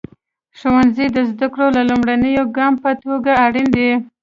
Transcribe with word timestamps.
ښوونځی 0.59 1.07
د 1.15 1.17
زده 1.31 1.47
کړو 1.53 1.67
د 1.73 1.79
لومړني 1.89 2.31
ګام 2.57 2.73
په 2.83 2.91
توګه 3.03 3.31
اړین 3.45 3.67
دی. 3.75 3.89